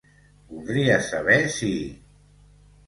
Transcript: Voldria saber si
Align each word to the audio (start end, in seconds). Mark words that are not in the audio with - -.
Voldria 0.53 0.97
saber 1.11 1.39
si 1.59 1.73